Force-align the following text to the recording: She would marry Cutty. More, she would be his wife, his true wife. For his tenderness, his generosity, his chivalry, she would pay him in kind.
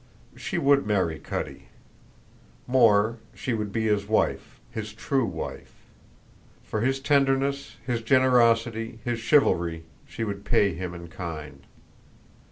She 0.35 0.57
would 0.57 0.87
marry 0.87 1.19
Cutty. 1.19 1.67
More, 2.65 3.19
she 3.35 3.53
would 3.53 3.71
be 3.71 3.85
his 3.85 4.07
wife, 4.07 4.59
his 4.71 4.93
true 4.93 5.27
wife. 5.27 5.75
For 6.63 6.81
his 6.81 6.99
tenderness, 6.99 7.75
his 7.85 8.01
generosity, 8.01 8.97
his 9.03 9.19
chivalry, 9.19 9.83
she 10.07 10.23
would 10.23 10.43
pay 10.43 10.73
him 10.73 10.95
in 10.95 11.07
kind. 11.07 11.67